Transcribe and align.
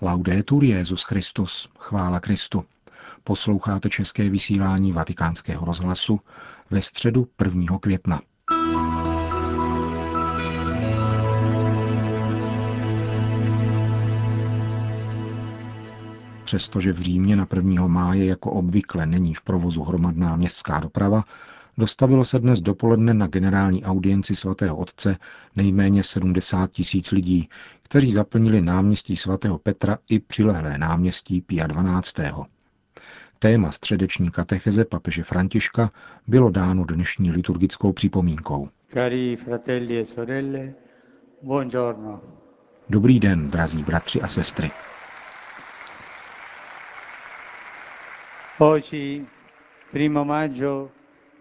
Laudetur 0.00 0.64
Jezus 0.64 1.02
Christus, 1.02 1.68
chvála 1.78 2.20
Kristu. 2.20 2.64
Posloucháte 3.24 3.88
české 3.88 4.30
vysílání 4.30 4.92
Vatikánského 4.92 5.66
rozhlasu 5.66 6.20
ve 6.70 6.82
středu 6.82 7.28
1. 7.44 7.78
května. 7.78 8.20
Přestože 16.44 16.92
v 16.92 16.98
Římě 17.00 17.36
na 17.36 17.46
1. 17.56 17.86
máje 17.86 18.24
jako 18.24 18.50
obvykle 18.50 19.06
není 19.06 19.34
v 19.34 19.42
provozu 19.42 19.82
hromadná 19.82 20.36
městská 20.36 20.80
doprava, 20.80 21.24
dostavilo 21.78 22.24
se 22.24 22.38
dnes 22.38 22.60
dopoledne 22.60 23.14
na 23.14 23.26
generální 23.26 23.84
audienci 23.84 24.34
svatého 24.34 24.76
otce 24.76 25.16
nejméně 25.56 26.02
70 26.02 26.70
tisíc 26.70 27.10
lidí, 27.12 27.48
kteří 27.82 28.12
zaplnili 28.12 28.60
náměstí 28.60 29.16
svatého 29.16 29.58
Petra 29.58 29.98
i 30.10 30.18
přilehlé 30.18 30.78
náměstí 30.78 31.40
Pia 31.40 31.66
12. 31.66 32.14
Téma 33.38 33.72
středeční 33.72 34.30
katecheze 34.30 34.84
papeže 34.84 35.22
Františka 35.22 35.90
bylo 36.26 36.50
dáno 36.50 36.84
dnešní 36.84 37.30
liturgickou 37.30 37.92
připomínkou. 37.92 38.68
Cari 38.88 39.36
fratelli 39.36 39.98
e 39.98 40.04
sorelle, 40.04 40.74
buongiorno. 41.42 42.20
Dobrý 42.88 43.20
den, 43.20 43.50
drazí 43.50 43.82
bratři 43.82 44.22
a 44.22 44.28
sestry. 44.28 44.70
Oggi, 48.58 49.26
primo 49.92 50.24
maggio, 50.24 50.90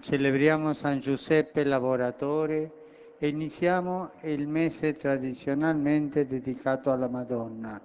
celebriamo 0.02 0.74
San 0.74 1.00
Giuseppe 1.00 1.64
Lavoratore 1.64 2.72
e 3.20 3.28
iniziamo 3.28 4.12
il 4.23 4.48
mese 4.48 4.96
tradizionalmente 4.96 6.26
dedicato 6.26 6.92
alla 6.92 7.08
Madonna. 7.08 7.82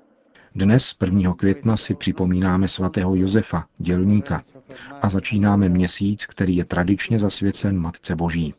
Dnes, 0.55 0.95
1. 1.01 1.35
května, 1.35 1.77
si 1.77 1.95
připomínáme 1.95 2.69
svatého 2.69 3.15
Josefa, 3.15 3.67
dělníka, 3.79 4.43
a 5.03 5.09
začínáme 5.09 5.69
měsíc, 5.69 6.27
který 6.27 6.57
je 6.57 6.65
tradičně 6.65 7.19
zasvěcen 7.19 7.79
Matce 7.79 8.17
Boží. 8.17 8.55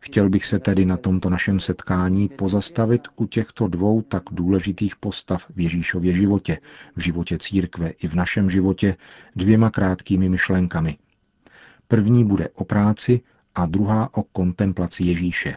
Chtěl 0.00 0.28
bych 0.30 0.44
se 0.44 0.58
tedy 0.58 0.86
na 0.86 0.96
tomto 0.96 1.30
našem 1.30 1.60
setkání 1.60 2.28
pozastavit 2.28 3.08
u 3.16 3.26
těchto 3.26 3.68
dvou 3.68 4.02
tak 4.02 4.22
důležitých 4.32 4.96
postav 4.96 5.46
v 5.50 5.60
Ježíšově 5.60 6.12
životě, 6.12 6.58
v 6.96 7.00
životě 7.00 7.38
církve 7.38 7.90
i 7.90 8.08
v 8.08 8.14
našem 8.14 8.50
životě 8.50 8.96
dvěma 9.36 9.70
krátkými 9.70 10.28
myšlenkami. 10.28 10.98
První 11.92 12.24
bude 12.24 12.48
o 12.54 12.64
práci 12.64 13.20
a 13.54 13.66
druhá 13.66 14.08
o 14.12 14.22
kontemplaci 14.22 15.04
Ježíše. 15.04 15.56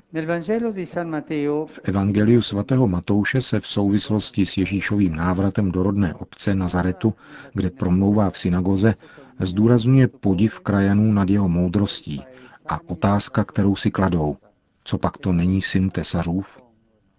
V 1.67 1.79
Evangeliu 1.83 2.41
svatého 2.41 2.87
Matouše 2.87 3.41
se 3.41 3.59
v 3.59 3.67
souvislosti 3.67 4.45
s 4.45 4.57
Ježíšovým 4.57 5.15
návratem 5.15 5.71
do 5.71 5.83
rodné 5.83 6.13
obce 6.13 6.55
Nazaretu, 6.55 7.13
kde 7.53 7.69
promlouvá 7.69 8.29
v 8.29 8.37
synagoze, 8.37 8.95
zdůrazňuje 9.39 10.07
podiv 10.07 10.59
krajanů 10.59 11.13
nad 11.13 11.29
jeho 11.29 11.49
moudrostí 11.49 12.23
a 12.67 12.79
otázka, 12.87 13.43
kterou 13.43 13.75
si 13.75 13.91
kladou. 13.91 14.37
Co 14.83 14.97
pak 14.97 15.17
to 15.17 15.33
není 15.33 15.61
syn 15.61 15.89
tesařův? 15.89 16.61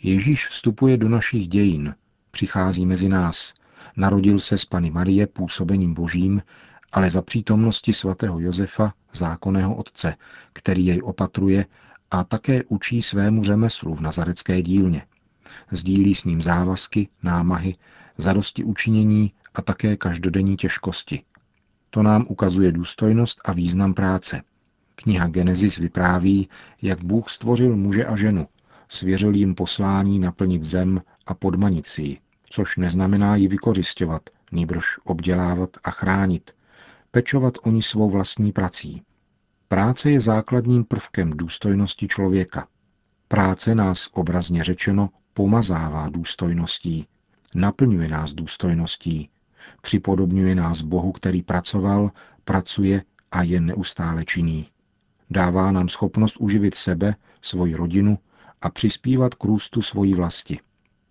Ježíš 0.02 0.46
vstupuje 0.46 0.96
do 0.96 1.08
našich 1.08 1.48
dějin, 1.48 1.94
přichází 2.30 2.86
mezi 2.86 3.08
nás, 3.08 3.54
narodil 3.96 4.38
se 4.38 4.58
z 4.58 4.64
Pany 4.64 4.90
Marie 4.90 5.26
působením 5.26 5.94
božím, 5.94 6.42
ale 6.92 7.10
za 7.10 7.22
přítomnosti 7.22 7.92
svatého 7.92 8.40
Josefa, 8.40 8.94
zákonného 9.12 9.74
otce, 9.74 10.14
který 10.52 10.86
jej 10.86 11.00
opatruje 11.04 11.66
a 12.10 12.24
také 12.24 12.64
učí 12.64 13.02
svému 13.02 13.44
řemeslu 13.44 13.94
v 13.94 14.00
nazarecké 14.00 14.62
dílně. 14.62 15.02
Sdílí 15.70 16.14
s 16.14 16.24
ním 16.24 16.42
závazky, 16.42 17.08
námahy, 17.22 17.74
zadosti 18.18 18.64
učinění 18.64 19.32
a 19.54 19.62
také 19.62 19.96
každodenní 19.96 20.56
těžkosti. 20.56 21.22
To 21.90 22.02
nám 22.02 22.26
ukazuje 22.28 22.72
důstojnost 22.72 23.40
a 23.44 23.52
význam 23.52 23.94
práce– 23.94 24.42
Kniha 24.96 25.26
Genesis 25.26 25.78
vypráví, 25.78 26.48
jak 26.82 27.04
Bůh 27.04 27.30
stvořil 27.30 27.76
muže 27.76 28.04
a 28.04 28.16
ženu, 28.16 28.46
svěřil 28.88 29.34
jim 29.34 29.54
poslání 29.54 30.18
naplnit 30.18 30.62
zem 30.64 31.00
a 31.26 31.34
podmanit 31.34 31.86
si 31.86 32.02
ji, 32.02 32.18
což 32.50 32.76
neznamená 32.76 33.36
ji 33.36 33.48
vykořišťovat, 33.48 34.22
nýbrž 34.52 34.84
obdělávat 35.04 35.70
a 35.84 35.90
chránit, 35.90 36.50
pečovat 37.10 37.54
o 37.62 37.70
ní 37.70 37.82
svou 37.82 38.10
vlastní 38.10 38.52
prací. 38.52 39.02
Práce 39.68 40.10
je 40.10 40.20
základním 40.20 40.84
prvkem 40.84 41.30
důstojnosti 41.30 42.08
člověka. 42.08 42.68
Práce 43.28 43.74
nás 43.74 44.08
obrazně 44.12 44.64
řečeno 44.64 45.10
pomazává 45.34 46.08
důstojností, 46.08 47.06
naplňuje 47.54 48.08
nás 48.08 48.32
důstojností, 48.32 49.30
připodobňuje 49.82 50.54
nás 50.54 50.80
Bohu, 50.80 51.12
který 51.12 51.42
pracoval, 51.42 52.10
pracuje 52.44 53.02
a 53.30 53.42
je 53.42 53.60
neustále 53.60 54.24
činný. 54.24 54.68
Dává 55.30 55.72
nám 55.72 55.88
schopnost 55.88 56.36
uživit 56.36 56.74
sebe, 56.74 57.14
svoji 57.42 57.74
rodinu 57.74 58.18
a 58.62 58.70
přispívat 58.70 59.34
k 59.34 59.44
růstu 59.44 59.82
svojí 59.82 60.14
vlasti. 60.14 60.60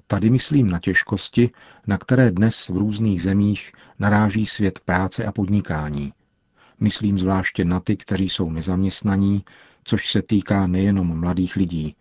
Tady 0.08 0.30
myslím 0.30 0.68
na 0.70 0.80
těžkosti, 0.80 1.50
na 1.88 1.98
které 1.98 2.32
dnes 2.32 2.70
v 2.70 2.78
různých 2.78 3.22
zemích 3.22 3.72
naráží 4.00 4.46
svět 4.46 4.80
práce 4.80 5.26
a 5.26 5.32
podnikání. 5.32 6.14
Myslím 6.80 7.20
zvláště 7.20 7.66
na 7.66 7.80
ty, 7.80 7.98
kteří 7.98 8.30
jsou 8.30 8.52
nezaměstnaní, 8.52 9.44
což 9.84 10.10
se 10.12 10.22
týká 10.22 10.68
nejenom 10.68 11.20
mladých 11.20 11.56
lidí. 11.56 11.96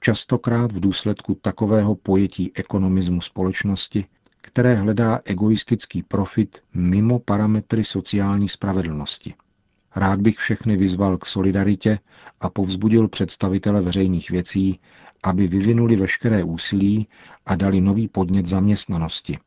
Častokrát 0.00 0.72
v 0.72 0.80
důsledku 0.80 1.34
takového 1.34 1.94
pojetí 1.94 2.52
ekonomismu 2.54 3.20
společnosti, 3.20 4.04
které 4.40 4.74
hledá 4.74 5.20
egoistický 5.24 6.02
profit 6.02 6.62
mimo 6.74 7.18
parametry 7.18 7.84
sociální 7.84 8.48
spravedlnosti. 8.48 9.34
Rád 9.96 10.20
bych 10.20 10.36
všechny 10.36 10.76
vyzval 10.76 11.18
k 11.18 11.26
solidaritě 11.26 11.98
a 12.40 12.50
povzbudil 12.50 13.08
představitele 13.08 13.82
veřejných 13.82 14.30
věcí, 14.30 14.80
aby 15.26 15.48
vyvinuli 15.48 15.96
veškeré 15.96 16.44
úsilí 16.44 17.08
a 17.46 17.56
dali 17.56 17.80
nový 17.80 18.08
podnět 18.08 18.46
zaměstnanosti. 18.46 19.38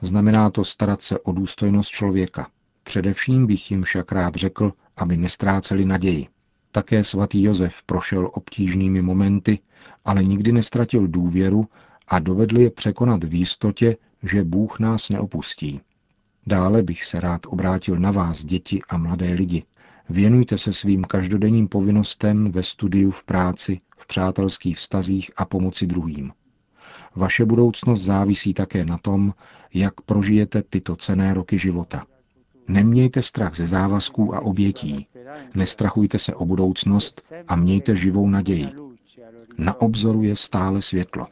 Znamená 0.00 0.50
to 0.50 0.64
starat 0.64 1.02
se 1.02 1.18
o 1.18 1.32
důstojnost 1.32 1.90
člověka. 1.90 2.48
Především 2.82 3.46
bych 3.46 3.70
jim 3.70 3.82
však 3.82 4.12
rád 4.12 4.34
řekl, 4.34 4.72
aby 4.96 5.16
nestráceli 5.16 5.84
naději. 5.84 6.26
Také 6.72 7.04
svatý 7.04 7.42
Josef 7.42 7.82
prošel 7.82 8.30
obtížnými 8.32 9.02
momenty, 9.02 9.58
ale 10.04 10.24
nikdy 10.24 10.52
nestratil 10.52 11.08
důvěru 11.08 11.68
a 12.08 12.18
dovedl 12.18 12.58
je 12.58 12.70
překonat 12.70 13.24
v 13.24 13.34
jistotě, 13.34 13.96
že 14.22 14.44
Bůh 14.44 14.78
nás 14.78 15.08
neopustí. 15.08 15.80
Dále 16.46 16.82
bych 16.82 17.04
se 17.04 17.20
rád 17.20 17.40
obrátil 17.46 17.96
na 17.96 18.10
vás, 18.10 18.44
děti 18.44 18.80
a 18.88 18.96
mladé 18.96 19.32
lidi, 19.32 19.64
Věnujte 20.10 20.58
se 20.58 20.72
svým 20.72 21.04
každodenním 21.04 21.68
povinnostem 21.68 22.50
ve 22.50 22.62
studiu, 22.62 23.10
v 23.10 23.24
práci, 23.24 23.78
v 23.96 24.06
přátelských 24.06 24.76
vztazích 24.76 25.30
a 25.36 25.44
pomoci 25.44 25.86
druhým. 25.86 26.32
Vaše 27.16 27.44
budoucnost 27.44 28.02
závisí 28.02 28.54
také 28.54 28.84
na 28.84 28.98
tom, 28.98 29.34
jak 29.74 30.00
prožijete 30.00 30.62
tyto 30.62 30.96
cené 30.96 31.34
roky 31.34 31.58
života. 31.58 32.06
Nemějte 32.68 33.22
strach 33.22 33.54
ze 33.54 33.66
závazků 33.66 34.34
a 34.34 34.40
obětí. 34.40 35.06
Nestrachujte 35.54 36.18
se 36.18 36.34
o 36.34 36.46
budoucnost 36.46 37.32
a 37.48 37.56
mějte 37.56 37.96
živou 37.96 38.28
naději. 38.28 38.68
Na 39.58 39.80
obzoru 39.80 40.22
je 40.22 40.36
stále 40.36 40.82
světlo. 40.82 41.26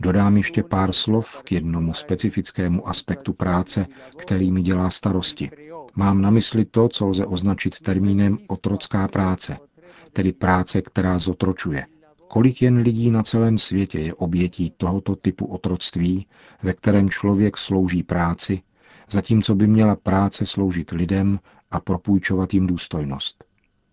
Dodám 0.00 0.36
ještě 0.36 0.62
pár 0.62 0.92
slov 0.92 1.42
k 1.42 1.52
jednomu 1.52 1.94
specifickému 1.94 2.88
aspektu 2.88 3.32
práce, 3.32 3.86
který 4.16 4.50
mi 4.50 4.62
dělá 4.62 4.90
starosti. 4.90 5.50
Mám 5.94 6.22
na 6.22 6.30
mysli 6.30 6.64
to, 6.64 6.88
co 6.88 7.06
lze 7.06 7.26
označit 7.26 7.80
termínem 7.80 8.38
otrocká 8.48 9.08
práce, 9.08 9.58
tedy 10.12 10.32
práce, 10.32 10.82
která 10.82 11.18
zotročuje. 11.18 11.86
Kolik 12.28 12.62
jen 12.62 12.76
lidí 12.78 13.10
na 13.10 13.22
celém 13.22 13.58
světě 13.58 13.98
je 13.98 14.14
obětí 14.14 14.70
tohoto 14.76 15.16
typu 15.16 15.46
otroctví, 15.46 16.26
ve 16.62 16.72
kterém 16.72 17.10
člověk 17.10 17.56
slouží 17.56 18.02
práci, 18.02 18.62
zatímco 19.10 19.54
by 19.54 19.66
měla 19.66 19.96
práce 19.96 20.46
sloužit 20.46 20.90
lidem 20.90 21.38
a 21.70 21.80
propůjčovat 21.80 22.54
jim 22.54 22.66
důstojnost. 22.66 23.44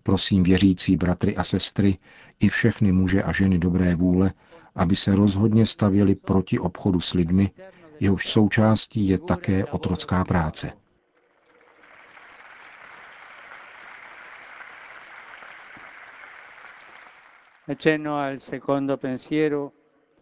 Prosím 0.04 0.44
věřící 0.44 0.98
bratry 0.98 1.36
a 1.36 1.44
sestry 1.44 1.98
i 2.40 2.50
všechny 2.50 2.92
muže 2.92 3.24
a 3.24 3.32
ženy 3.32 3.60
dobré 3.60 3.96
vůle, 3.96 4.34
aby 4.76 4.96
se 4.96 5.16
rozhodně 5.16 5.66
stavěli 5.66 6.16
proti 6.16 6.60
obchodu 6.60 7.00
s 7.00 7.14
lidmi, 7.14 7.52
jehož 8.00 8.28
součástí 8.30 9.08
je 9.08 9.20
také 9.20 9.66
otrocká 9.66 10.26
práce. 10.26 10.72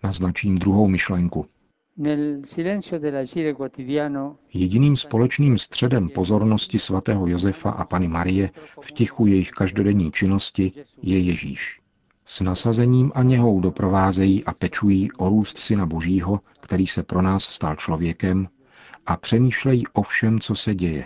Naznačím 0.03 0.55
druhou 0.55 0.87
myšlenku. 0.87 1.45
Jediným 4.53 4.97
společným 4.97 5.57
středem 5.57 6.09
pozornosti 6.09 6.79
svatého 6.79 7.27
Josefa 7.27 7.69
a 7.69 7.85
Pany 7.85 8.07
Marie 8.07 8.51
v 8.81 8.91
tichu 8.91 9.25
jejich 9.25 9.51
každodenní 9.51 10.11
činnosti 10.11 10.71
je 11.01 11.19
Ježíš. 11.19 11.81
S 12.25 12.41
nasazením 12.41 13.11
a 13.15 13.23
něhou 13.23 13.59
doprovázejí 13.59 14.45
a 14.45 14.53
pečují 14.53 15.11
o 15.11 15.29
růst 15.29 15.57
Syna 15.57 15.85
Božího, 15.85 16.39
který 16.59 16.87
se 16.87 17.03
pro 17.03 17.21
nás 17.21 17.43
stal 17.43 17.75
člověkem, 17.75 18.47
a 19.05 19.17
přemýšlejí 19.17 19.87
o 19.93 20.01
všem, 20.01 20.39
co 20.39 20.55
se 20.55 20.75
děje. 20.75 21.05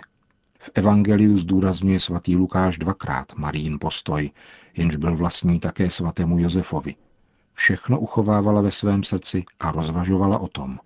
V 0.58 0.70
Evangeliu 0.74 1.38
zdůrazňuje 1.38 1.98
svatý 1.98 2.36
Lukáš 2.36 2.78
dvakrát 2.78 3.34
Marín 3.36 3.78
postoj, 3.80 4.30
jenž 4.76 4.96
byl 4.96 5.16
vlastní 5.16 5.60
také 5.60 5.90
svatému 5.90 6.38
Josefovi. 6.38 6.94
Všechno 7.54 8.00
uchovávala 8.00 8.60
ve 8.60 8.70
svém 8.70 9.02
srdci 9.02 9.44
a 9.60 9.72
rozvažovala 9.72 10.38
o 10.38 10.48
tom. 10.48 10.78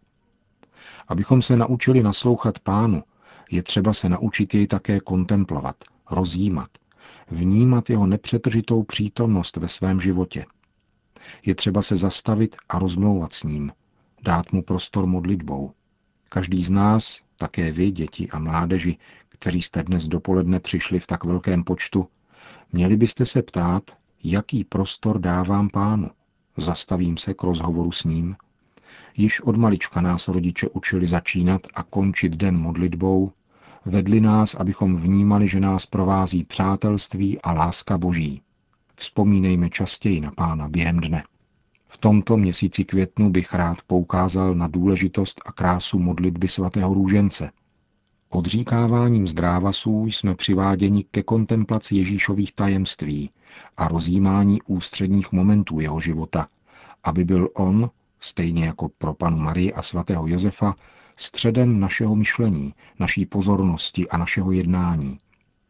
Abychom 1.09 1.43
se 1.43 1.57
naučili 1.57 2.03
naslouchat 2.03 2.59
pánu, 2.59 3.03
je 3.51 3.63
třeba 3.63 3.93
se 3.93 4.09
naučit 4.09 4.55
jej 4.55 4.67
také 4.67 5.01
kontemplovat, 5.01 5.77
rozjímat, 6.11 6.69
vnímat 7.31 7.91
jeho 7.91 8.07
nepřetržitou 8.07 8.83
přítomnost 8.83 9.57
ve 9.57 9.69
svém 9.69 10.01
životě. 10.01 10.47
Je 11.47 11.55
třeba 11.55 11.83
se 11.83 11.97
zastavit 11.97 12.57
a 12.69 12.79
rozmlouvat 12.79 13.33
s 13.33 13.43
ním, 13.43 13.73
dát 14.23 14.53
mu 14.53 14.63
prostor 14.63 15.07
modlitbou. 15.07 15.73
Každý 16.29 16.65
z 16.65 16.71
nás, 16.71 17.23
také 17.37 17.73
vy, 17.73 17.91
děti 17.91 18.29
a 18.31 18.39
mládeži, 18.39 18.99
kteří 19.29 19.63
jste 19.63 19.83
dnes 19.83 20.09
dopoledne 20.09 20.61
přišli 20.61 20.99
v 21.01 21.07
tak 21.07 21.25
velkém 21.25 21.65
počtu, 21.65 22.09
měli 22.73 22.97
byste 22.97 23.27
se 23.27 23.43
ptát, 23.43 23.83
jaký 24.25 24.65
prostor 24.65 25.19
dávám 25.19 25.69
pánu. 25.69 26.11
Zastavím 26.59 27.17
se 27.17 27.35
k 27.35 27.43
rozhovoru 27.43 27.93
s 27.93 28.05
ním. 28.05 28.37
Již 29.17 29.41
od 29.41 29.57
malička 29.57 30.01
nás 30.01 30.29
rodiče 30.29 30.69
učili 30.69 31.07
začínat 31.07 31.63
a 31.75 31.83
končit 31.83 32.37
den 32.37 32.59
modlitbou, 32.59 33.33
vedli 33.85 34.21
nás, 34.21 34.55
abychom 34.55 34.97
vnímali, 34.97 35.49
že 35.49 35.61
nás 35.61 35.87
provází 35.87 36.45
přátelství 36.45 37.41
a 37.41 37.53
láska 37.53 37.99
Boží. 37.99 38.43
Vzpomínejme 38.97 39.71
častěji 39.71 40.21
na 40.21 40.31
pána 40.31 40.69
během 40.69 41.01
dne. 41.01 41.25
V 41.89 41.99
tomto 41.99 42.37
měsíci 42.37 42.85
květnu 42.85 43.31
bych 43.31 43.55
rád 43.55 43.79
poukázal 43.87 44.55
na 44.55 44.69
důležitost 44.69 45.41
a 45.47 45.53
krásu 45.53 45.99
modlitby 45.99 46.49
svatého 46.49 46.95
růžence. 46.95 47.51
Odříkáváním 48.31 49.29
zdrávasů 49.29 50.07
jsme 50.07 50.35
přiváděni 50.35 51.05
ke 51.11 51.23
kontemplaci 51.23 51.97
Ježíšových 51.97 52.53
tajemství 52.53 53.31
a 53.77 53.89
rozjímání 53.89 54.63
ústředních 54.63 55.33
momentů 55.33 55.81
jeho 55.81 56.01
života, 56.01 56.47
aby 57.05 57.25
byl 57.25 57.49
on, 57.55 57.91
stejně 58.21 58.65
jako 58.65 58.89
pro 58.99 59.15
panu 59.15 59.37
Marii 59.37 59.73
a 59.73 59.83
svatého 59.83 60.27
Josefa, 60.27 60.75
středem 61.17 61.81
našeho 61.81 62.17
myšlení, 62.17 62.75
naší 62.99 63.27
pozornosti 63.27 64.09
a 64.09 64.17
našeho 64.17 64.53
jednání. 64.53 65.19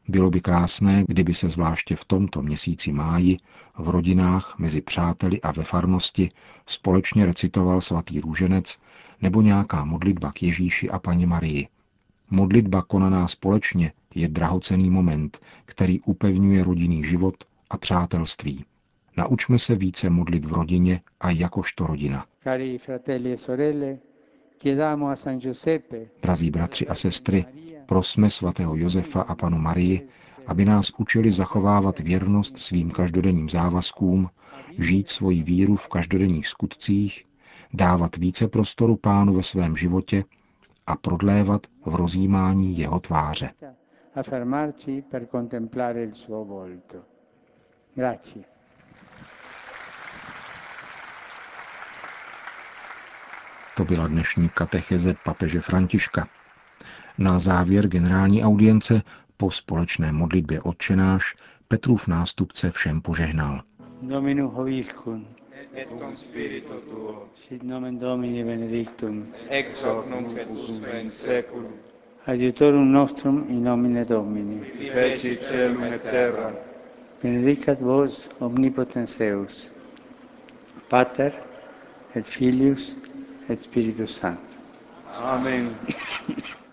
Bylo 0.09 0.31
by 0.31 0.41
krásné, 0.41 1.05
kdyby 1.09 1.35
se 1.35 1.49
zvláště 1.49 1.97
v 1.97 2.05
tomto 2.05 2.43
měsíci 2.43 2.93
máji 2.93 3.37
v 3.79 3.89
rodinách, 3.89 4.55
mezi 4.59 4.81
přáteli 4.81 5.41
a 5.41 5.53
ve 5.53 5.65
farnosti 5.65 6.29
společně 6.67 7.27
recitoval 7.27 7.81
svatý 7.81 8.21
růženec 8.21 8.79
nebo 9.23 9.43
nějaká 9.43 9.85
modlitba 9.85 10.33
k 10.33 10.43
Ježíši 10.43 10.91
a 10.91 10.99
paní 10.99 11.27
Marii. 11.27 11.69
Modlitba 12.31 12.83
konaná 12.83 13.29
společně 13.29 13.93
je 14.15 14.29
drahocený 14.29 14.91
moment, 14.91 15.39
který 15.65 16.01
upevňuje 16.01 16.65
rodinný 16.65 17.05
život 17.05 17.35
a 17.71 17.79
přátelství. 17.79 18.65
Naučme 19.17 19.59
se 19.59 19.75
více 19.75 20.11
modlit 20.11 20.45
v 20.45 20.53
rodině 20.53 21.01
a 21.21 21.31
jakožto 21.31 21.87
rodina. 21.87 22.27
E 22.47 23.99
Drazí 26.23 26.51
bratři 26.51 26.89
a 26.89 26.95
sestry, 26.95 27.45
prosme 27.87 28.31
svatého 28.31 28.77
Josefa 28.77 29.21
a 29.21 29.35
panu 29.35 29.59
Marii, 29.59 30.09
aby 30.47 30.65
nás 30.65 30.93
učili 30.99 31.33
zachovávat 31.33 31.99
věrnost 31.99 32.59
svým 32.59 32.91
každodenním 32.91 33.49
závazkům, 33.49 34.31
žít 34.79 35.09
svoji 35.09 35.43
víru 35.43 35.77
v 35.77 35.89
každodenních 35.89 36.49
skutcích, 36.49 37.25
dávat 37.75 38.17
více 38.17 38.49
prostoru 38.49 38.97
pánu 38.97 39.35
ve 39.35 39.43
svém 39.43 39.77
životě 39.77 40.25
a 40.89 40.97
prodlévat 40.97 41.67
v 41.87 41.95
rozjímání 41.95 42.79
jeho 42.79 43.01
tváře. 43.01 43.51
Grazie. 47.95 48.45
To 53.77 53.85
byla 53.85 54.07
dnešní 54.09 54.49
katecheze 54.49 55.15
papeže 55.25 55.61
Františka. 55.61 56.29
Na 57.19 57.39
závěr 57.39 57.89
generální 57.89 58.45
audience 58.45 59.03
po 59.37 59.51
společné 59.51 60.13
modlitbě 60.13 60.61
odčenáš 60.61 61.35
Petrův 61.69 62.09
nástupce 62.09 62.71
všem 62.71 63.01
požehnal. 63.01 63.63
Dominu. 64.03 64.53
Et 65.79 65.87
cum 65.89 66.15
spiritu 66.15 66.73
tuo. 66.91 67.29
Sit 67.35 67.63
nomen 67.63 67.99
Domini 67.99 68.43
benedictum. 68.43 69.27
Ex 69.49 69.83
hoc 69.83 70.09
nunc 70.11 70.37
et 70.37 70.49
usque 70.51 71.01
in 71.01 71.09
seculum. 71.09 71.73
Adiutorum 72.27 72.91
nostrum 72.91 73.45
in 73.49 73.63
nomine 73.63 74.03
Domini. 74.03 74.59
Feci 74.91 75.39
celum 75.39 75.83
et 75.83 76.03
terra. 76.03 76.53
Benedicat 77.23 77.81
vos 77.81 78.29
omnipotens 78.41 79.17
Deus. 79.17 79.71
Pater 80.89 81.33
et 82.15 82.27
Filius 82.27 82.97
et 83.49 83.61
Spiritus 83.61 84.17
Sancto. 84.17 84.57
Amen. 85.15 85.77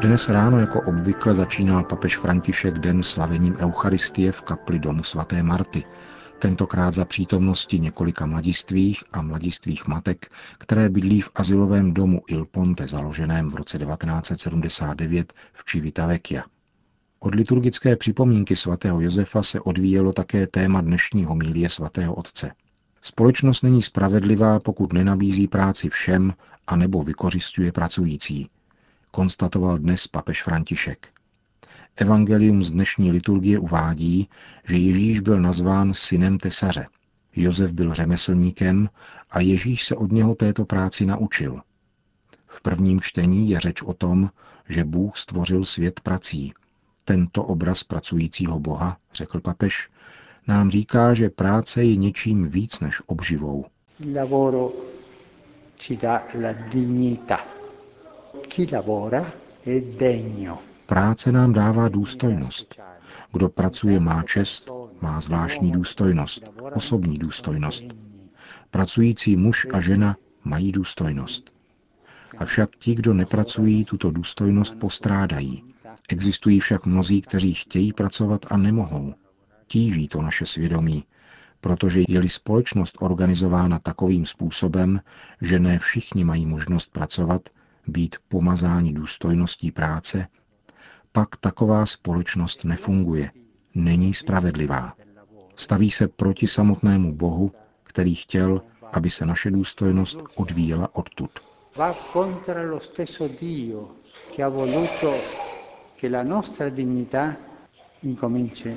Dnes 0.00 0.28
ráno 0.28 0.58
jako 0.58 0.80
obvykle 0.80 1.34
začínal 1.34 1.84
papež 1.84 2.16
František 2.16 2.78
den 2.78 3.02
slavením 3.02 3.56
Eucharistie 3.56 4.32
v 4.32 4.42
kapli 4.42 4.78
domu 4.78 5.02
svaté 5.02 5.42
Marty, 5.42 5.84
tentokrát 6.38 6.94
za 6.94 7.04
přítomnosti 7.04 7.80
několika 7.80 8.26
mladistvých 8.26 9.04
a 9.12 9.22
mladistvých 9.22 9.86
matek, 9.86 10.26
které 10.58 10.88
bydlí 10.88 11.20
v 11.20 11.30
asilovém 11.34 11.94
domu 11.94 12.22
Il 12.28 12.44
Ponte 12.44 12.86
založeném 12.86 13.50
v 13.50 13.54
roce 13.54 13.78
1979 13.78 15.32
v 15.52 15.64
Civitavecchia. 15.64 16.44
Od 17.20 17.34
liturgické 17.34 17.96
připomínky 17.96 18.56
svatého 18.56 19.00
Josefa 19.00 19.42
se 19.42 19.60
odvíjelo 19.60 20.12
také 20.12 20.46
téma 20.46 20.80
dnešního 20.80 21.34
mílie 21.34 21.68
svatého 21.68 22.14
otce. 22.14 22.52
Společnost 23.02 23.62
není 23.62 23.82
spravedlivá, 23.82 24.60
pokud 24.60 24.92
nenabízí 24.92 25.48
práci 25.48 25.88
všem 25.88 26.32
a 26.66 26.76
nebo 26.76 27.02
vykořišťuje 27.02 27.72
pracující, 27.72 28.48
konstatoval 29.10 29.78
dnes 29.78 30.06
papež 30.06 30.42
František. 30.42 31.08
Evangelium 31.96 32.62
z 32.62 32.70
dnešní 32.70 33.12
liturgie 33.12 33.58
uvádí, 33.58 34.28
že 34.68 34.76
Ježíš 34.76 35.20
byl 35.20 35.40
nazván 35.40 35.94
synem 35.94 36.38
tesaře. 36.38 36.86
Josef 37.36 37.72
byl 37.72 37.94
řemeslníkem 37.94 38.88
a 39.30 39.40
Ježíš 39.40 39.84
se 39.84 39.96
od 39.96 40.12
něho 40.12 40.34
této 40.34 40.64
práci 40.64 41.06
naučil. 41.06 41.60
V 42.46 42.62
prvním 42.62 43.00
čtení 43.00 43.50
je 43.50 43.60
řeč 43.60 43.82
o 43.82 43.94
tom, 43.94 44.30
že 44.68 44.84
Bůh 44.84 45.16
stvořil 45.16 45.64
svět 45.64 46.00
prací. 46.00 46.52
Tento 47.04 47.44
obraz 47.44 47.84
pracujícího 47.84 48.60
Boha, 48.60 48.96
řekl 49.14 49.40
papež, 49.40 49.88
nám 50.48 50.70
říká, 50.70 51.14
že 51.14 51.30
práce 51.30 51.84
je 51.84 51.96
něčím 51.96 52.48
víc 52.48 52.80
než 52.80 53.02
obživou. 53.06 53.64
Lavoro 54.14 54.72
ci 55.78 55.98
la 56.40 56.52
Práce 60.86 61.32
nám 61.32 61.52
dává 61.52 61.88
důstojnost. 61.88 62.80
Kdo 63.32 63.48
pracuje, 63.48 64.00
má 64.00 64.22
čest, 64.22 64.70
má 65.00 65.20
zvláštní 65.20 65.72
důstojnost, 65.72 66.42
osobní 66.74 67.18
důstojnost. 67.18 67.84
Pracující 68.70 69.36
muž 69.36 69.66
a 69.72 69.80
žena 69.80 70.16
mají 70.44 70.72
důstojnost. 70.72 71.52
Avšak 72.38 72.76
ti, 72.76 72.94
kdo 72.94 73.14
nepracují, 73.14 73.84
tuto 73.84 74.10
důstojnost 74.10 74.78
postrádají. 74.78 75.64
Existují 76.08 76.60
však 76.60 76.86
mnozí, 76.86 77.20
kteří 77.20 77.54
chtějí 77.54 77.92
pracovat 77.92 78.46
a 78.50 78.56
nemohou. 78.56 79.14
Tíží 79.66 80.08
to 80.08 80.22
naše 80.22 80.46
svědomí, 80.46 81.04
protože 81.60 82.02
je-li 82.08 82.28
společnost 82.28 82.96
organizována 83.00 83.78
takovým 83.78 84.26
způsobem, 84.26 85.00
že 85.40 85.58
ne 85.58 85.78
všichni 85.78 86.24
mají 86.24 86.46
možnost 86.46 86.92
pracovat, 86.92 87.48
být 87.88 88.16
pomazáni 88.28 88.92
důstojností 88.92 89.70
práce, 89.72 90.26
pak 91.12 91.36
taková 91.36 91.86
společnost 91.86 92.64
nefunguje 92.64 93.30
není 93.74 94.14
spravedlivá. 94.14 94.94
Staví 95.56 95.90
se 95.90 96.08
proti 96.08 96.46
samotnému 96.46 97.14
Bohu, 97.14 97.52
který 97.82 98.14
chtěl, 98.14 98.62
aby 98.92 99.10
se 99.10 99.26
naše 99.26 99.50
důstojnost 99.50 100.18
odvíjela 100.34 100.94
odtud. 100.94 101.30
Va 101.76 101.94
contro 102.12 102.66
lo 102.70 102.80
stesso 102.80 103.28
Dio 103.28 103.88
che 104.36 104.42
ha 104.42 104.48
voluto 104.48 105.12
che 106.00 106.08
la 106.08 106.22
nostra 106.22 106.68
dignità 106.70 107.36
incominci 108.02 108.76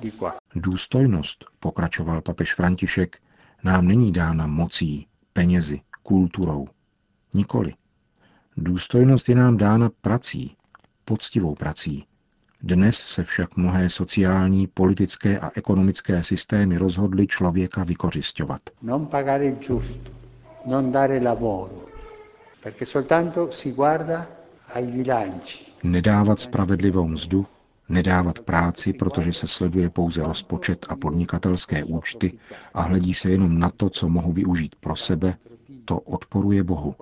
di 0.00 0.10
qua. 0.10 0.34
Důstojnost, 0.54 1.44
pokračoval 1.60 2.20
papež 2.20 2.54
František, 2.54 3.18
nám 3.64 3.86
není 3.88 4.12
dána 4.12 4.46
mocí, 4.46 5.06
penězi, 5.32 5.80
kulturou. 6.02 6.68
Nikoli. 7.34 7.74
Důstojnost 8.56 9.28
je 9.28 9.34
nám 9.34 9.56
dána 9.56 9.90
prací, 10.00 10.56
poctivou 11.04 11.54
prací. 11.54 12.04
Dnes 12.62 12.96
se 12.96 13.24
však 13.24 13.56
mnohé 13.56 13.88
sociální, 13.88 14.66
politické 14.66 15.38
a 15.38 15.50
ekonomické 15.54 16.22
systémy 16.22 16.78
rozhodly 16.78 17.26
člověka 17.26 17.84
vykořišťovat. 17.84 18.60
Non 18.82 19.06
pagare 19.06 19.44
il 19.46 19.54
giusto, 19.54 20.10
non 20.66 20.92
dare 20.92 21.20
lavoro, 21.20 21.84
perché 22.62 22.86
soltanto 22.86 23.52
si 23.52 23.72
guarda 23.72 24.26
ai 24.74 24.86
bilanci. 24.86 25.58
Nedávat 25.82 26.40
spravedlivou 26.40 27.08
mzdu, 27.08 27.46
nedávat 27.88 28.38
práci, 28.38 28.92
protože 28.92 29.32
se 29.32 29.46
sleduje 29.46 29.90
pouze 29.90 30.22
rozpočet 30.22 30.86
a 30.88 30.96
podnikatelské 30.96 31.84
účty 31.84 32.38
a 32.74 32.82
hledí 32.82 33.14
se 33.14 33.30
jenom 33.30 33.58
na 33.58 33.70
to, 33.70 33.90
co 33.90 34.08
mohu 34.08 34.32
využít 34.32 34.74
pro 34.80 34.96
sebe, 34.96 35.36
to 35.84 36.00
odporuje 36.00 36.62
Bohu. 36.62 36.94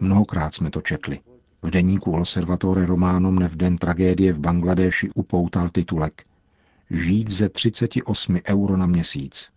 Mnohokrát 0.00 0.54
jsme 0.54 0.70
to 0.70 0.80
četli. 0.80 1.20
V 1.62 1.70
deníku 1.70 2.12
Osservatore 2.12 2.86
Romano 2.86 3.32
mne 3.32 3.48
v 3.48 3.56
den 3.56 3.78
tragédie 3.78 4.32
v 4.32 4.38
Bangladeši 4.40 5.10
upoutal 5.14 5.68
titulek 5.70 6.24
Žít 6.90 7.30
ze 7.30 7.48
38 7.48 8.40
euro 8.48 8.76
na 8.76 8.86
měsíc. 8.86 9.50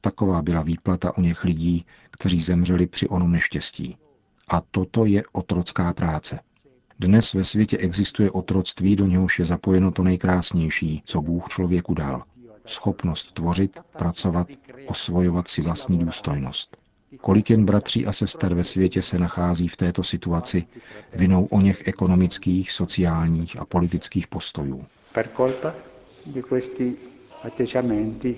Taková 0.00 0.42
byla 0.42 0.62
výplata 0.62 1.16
o 1.18 1.20
něch 1.20 1.44
lidí, 1.44 1.86
kteří 2.10 2.40
zemřeli 2.40 2.86
při 2.86 3.08
onom 3.08 3.32
neštěstí. 3.32 3.96
A 4.48 4.60
toto 4.60 5.04
je 5.04 5.22
otrocká 5.32 5.92
práce. 5.92 6.40
Dnes 6.98 7.32
ve 7.34 7.44
světě 7.44 7.78
existuje 7.78 8.30
otroctví, 8.30 8.96
do 8.96 9.06
něhož 9.06 9.38
je 9.38 9.44
zapojeno 9.44 9.90
to 9.90 10.02
nejkrásnější, 10.02 11.02
co 11.04 11.22
Bůh 11.22 11.48
člověku 11.48 11.94
dal. 11.94 12.22
Schopnost 12.66 13.32
tvořit, 13.32 13.80
pracovat, 13.98 14.48
osvojovat 14.86 15.48
si 15.48 15.62
vlastní 15.62 15.98
důstojnost. 15.98 16.76
Kolik 17.20 17.50
jen 17.50 17.64
bratří 17.64 18.06
a 18.06 18.12
sester 18.12 18.54
ve 18.54 18.64
světě 18.64 19.02
se 19.02 19.18
nachází 19.18 19.68
v 19.68 19.76
této 19.76 20.02
situaci 20.02 20.66
vinou 21.14 21.44
o 21.44 21.60
něch 21.60 21.88
ekonomických, 21.88 22.72
sociálních 22.72 23.60
a 23.60 23.64
politických 23.64 24.26
postojů. 24.26 24.84
Per 25.12 25.28
colpa 25.36 25.74
di 26.26 26.42
questi 26.42 26.94
atteggiamenti 27.42 28.36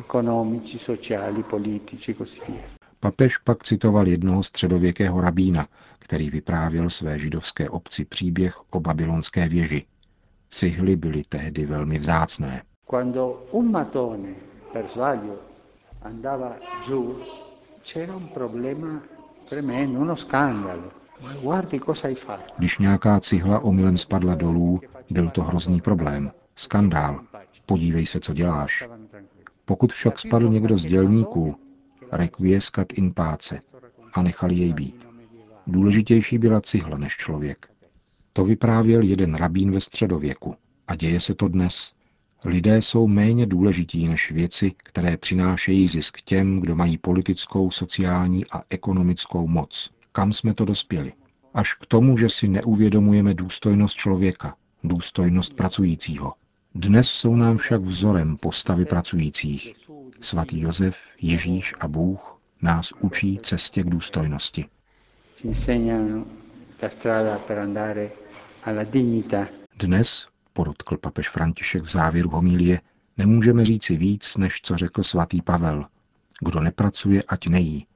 economici, 0.00 0.78
sociali, 0.78 1.42
politici 1.42 2.14
così 2.14 2.40
via. 2.48 2.62
Papež 3.00 3.38
pak 3.38 3.64
citoval 3.64 4.08
jednoho 4.08 4.42
středověkého 4.42 5.20
rabína, 5.20 5.68
který 5.98 6.30
vyprávěl 6.30 6.90
své 6.90 7.18
židovské 7.18 7.70
obci 7.70 8.04
příběh 8.04 8.54
o 8.70 8.80
babylonské 8.80 9.48
věži. 9.48 9.84
Cihly 10.48 10.96
byly 10.96 11.22
tehdy 11.28 11.66
velmi 11.66 11.98
vzácné. 11.98 12.62
Quando 12.86 13.46
un 13.50 13.70
matone 13.70 14.34
per 14.72 14.86
sbaglio 14.86 15.36
andava 16.02 16.56
giù, 16.86 17.18
c'era 17.88 18.14
un 18.14 18.28
problema 18.28 19.02
tremendo, 19.48 19.98
uno 20.00 20.14
scandalo. 20.16 20.92
Když 22.58 22.78
nějaká 22.78 23.20
cihla 23.20 23.58
omylem 23.58 23.96
spadla 23.96 24.34
dolů, 24.34 24.80
byl 25.10 25.30
to 25.30 25.42
hrozný 25.42 25.80
problém. 25.80 26.30
Skandál. 26.56 27.20
Podívej 27.66 28.06
se, 28.06 28.20
co 28.20 28.34
děláš. 28.34 28.88
Pokud 29.64 29.92
však 29.92 30.18
spadl 30.18 30.48
někdo 30.48 30.76
z 30.78 30.84
dělníků, 30.84 31.56
requiescat 32.12 32.92
in 32.92 33.14
pace 33.14 33.60
a 34.12 34.22
nechali 34.22 34.54
jej 34.54 34.72
být. 34.72 35.08
Důležitější 35.66 36.38
byla 36.38 36.60
cihla 36.60 36.98
než 36.98 37.16
člověk. 37.16 37.66
To 38.32 38.44
vyprávěl 38.44 39.02
jeden 39.02 39.34
rabín 39.34 39.70
ve 39.72 39.80
středověku. 39.80 40.54
A 40.86 40.94
děje 40.96 41.20
se 41.20 41.34
to 41.34 41.48
dnes. 41.48 41.92
Lidé 42.44 42.82
jsou 42.82 43.06
méně 43.06 43.46
důležití 43.46 44.08
než 44.08 44.30
věci, 44.30 44.72
které 44.76 45.16
přinášejí 45.16 45.88
zisk 45.88 46.20
těm, 46.20 46.60
kdo 46.60 46.76
mají 46.76 46.98
politickou, 46.98 47.70
sociální 47.70 48.46
a 48.50 48.62
ekonomickou 48.70 49.46
moc. 49.48 49.90
Kam 50.12 50.32
jsme 50.32 50.54
to 50.54 50.64
dospěli? 50.64 51.12
Až 51.54 51.74
k 51.74 51.86
tomu, 51.86 52.16
že 52.16 52.28
si 52.28 52.48
neuvědomujeme 52.48 53.34
důstojnost 53.34 53.96
člověka, 53.96 54.56
důstojnost 54.84 55.54
pracujícího. 55.54 56.34
Dnes 56.74 57.08
jsou 57.08 57.36
nám 57.36 57.56
však 57.56 57.80
vzorem 57.80 58.36
postavy 58.36 58.84
pracujících. 58.84 59.74
Svatý 60.20 60.60
Josef, 60.60 60.96
Ježíš 61.22 61.74
a 61.80 61.88
Bůh 61.88 62.40
nás 62.62 62.92
učí 63.00 63.38
cestě 63.42 63.82
k 63.82 63.90
důstojnosti. 63.90 64.64
Dnes, 69.78 70.28
podotkl 70.58 70.96
papež 70.96 71.28
František 71.28 71.82
v 71.82 71.90
závěru 71.90 72.30
homilie, 72.30 72.80
nemůžeme 73.16 73.64
říci 73.64 73.96
víc, 73.96 74.36
než 74.36 74.60
co 74.62 74.76
řekl 74.76 75.02
svatý 75.02 75.42
Pavel. 75.42 75.86
Kdo 76.40 76.60
nepracuje, 76.60 77.22
ať 77.22 77.46
nejí. 77.46 77.86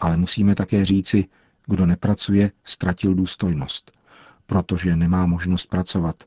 Ale 0.00 0.16
musíme 0.16 0.54
také 0.54 0.84
říci, 0.84 1.24
kdo 1.66 1.86
nepracuje, 1.86 2.50
ztratil 2.64 3.14
důstojnost, 3.14 3.92
protože 4.46 4.96
nemá 4.96 5.26
možnost 5.26 5.66
pracovat. 5.66 6.24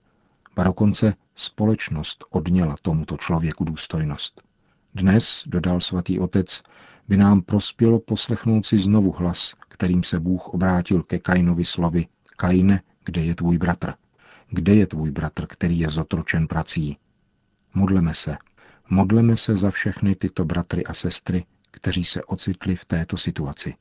Ba 0.56 0.64
dokonce 0.64 1.14
společnost 1.36 2.24
odněla 2.30 2.76
tomuto 2.82 3.18
člověku 3.18 3.64
důstojnost. 3.64 4.42
Dnes, 4.96 5.44
dodal 5.46 5.82
svatý 5.82 6.20
otec, 6.20 6.64
by 7.08 7.18
nám 7.18 7.42
prospělo 7.42 8.00
poslechnout 8.00 8.66
si 8.66 8.80
znovu 8.80 9.12
hlas, 9.12 9.54
kterým 9.68 10.04
se 10.04 10.20
Bůh 10.20 10.48
obrátil 10.48 11.04
ke 11.04 11.20
Kainovi 11.20 11.66
slovy 11.66 12.08
Kaine, 12.36 12.82
kde 13.04 13.22
je 13.22 13.36
tvůj 13.36 13.58
bratr? 13.58 13.94
Kde 14.50 14.76
je 14.76 14.88
tvůj 14.88 15.12
bratr, 15.12 15.48
který 15.48 15.80
je 15.80 15.90
zotročen 15.90 16.48
prací? 16.48 16.98
Modleme 17.74 18.14
se. 18.14 18.38
Modleme 18.90 19.38
se 19.38 19.56
za 19.56 19.72
všechny 19.72 20.16
tyto 20.16 20.46
bratry 20.46 20.86
a 20.86 20.94
sestry, 20.94 21.46
kteří 21.72 22.04
se 22.04 22.24
ocitli 22.24 22.76
v 22.76 22.86
této 22.86 23.18
situaci. 23.18 23.74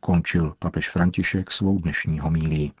Končil 0.00 0.54
papež 0.58 0.90
František 0.90 1.50
svou 1.50 1.78
dnešní 1.78 2.20
homílii. 2.20 2.72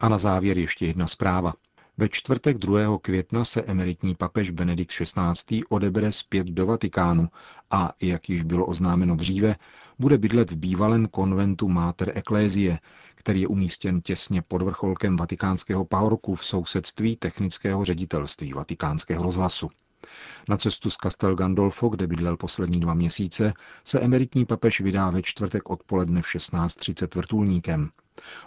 A 0.00 0.08
na 0.08 0.18
závěr 0.18 0.58
ještě 0.58 0.86
jedna 0.86 1.06
zpráva. 1.06 1.54
Ve 1.98 2.08
čtvrtek 2.08 2.58
2. 2.58 2.98
května 2.98 3.44
se 3.44 3.62
emeritní 3.62 4.14
papež 4.14 4.50
Benedikt 4.50 4.92
XVI. 4.92 5.60
odebere 5.68 6.12
zpět 6.12 6.46
do 6.46 6.66
Vatikánu 6.66 7.28
a, 7.70 7.92
jak 8.00 8.28
již 8.28 8.42
bylo 8.42 8.66
oznámeno 8.66 9.16
dříve, 9.16 9.56
bude 9.98 10.18
bydlet 10.18 10.50
v 10.50 10.56
bývalém 10.56 11.06
konventu 11.06 11.68
Mater 11.68 12.12
Ecclesiae, 12.18 12.78
který 13.14 13.40
je 13.40 13.48
umístěn 13.48 14.00
těsně 14.00 14.42
pod 14.42 14.62
vrcholkem 14.62 15.16
vatikánského 15.16 15.84
pahorku 15.84 16.34
v 16.34 16.44
sousedství 16.44 17.16
technického 17.16 17.84
ředitelství 17.84 18.52
vatikánského 18.52 19.22
rozhlasu. 19.22 19.70
Na 20.48 20.56
cestu 20.56 20.90
z 20.90 20.96
Castel 20.96 21.34
Gandolfo, 21.34 21.88
kde 21.88 22.06
bydlel 22.06 22.36
poslední 22.36 22.80
dva 22.80 22.94
měsíce, 22.94 23.52
se 23.84 24.00
emeritní 24.00 24.46
papež 24.46 24.80
vydá 24.80 25.10
ve 25.10 25.22
čtvrtek 25.22 25.70
odpoledne 25.70 26.22
v 26.22 26.26
16.30 26.26 27.16
vrtulníkem. 27.16 27.90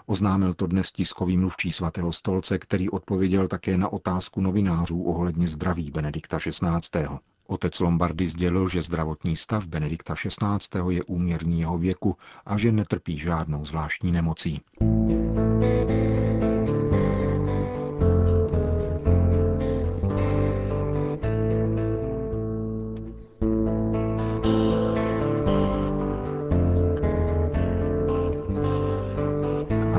Oznámil 0.06 0.54
to 0.54 0.68
dnes 0.68 0.92
tiskový 0.92 1.38
mluvčí 1.38 1.72
svatého 1.72 2.12
stolce, 2.12 2.58
který 2.58 2.90
odpověděl 2.90 3.48
také 3.48 3.78
na 3.78 3.94
otázku 3.94 4.42
novinářů 4.42 5.04
ohledně 5.04 5.48
zdraví 5.48 5.92
Benedikta 5.92 6.38
XVI. 6.40 7.08
Otec 7.48 7.80
Lombardy 7.80 8.28
sdělil, 8.28 8.70
že 8.70 8.82
zdravotní 8.82 9.36
stav 9.36 9.68
Benedikta 9.68 10.16
XVI. 10.16 10.80
je 10.90 11.04
úměrný 11.04 11.60
jeho 11.60 11.78
věku 11.78 12.18
a 12.46 12.58
že 12.58 12.72
netrpí 12.72 13.18
žádnou 13.18 13.66
zvláštní 13.66 14.12
nemocí. 14.12 14.62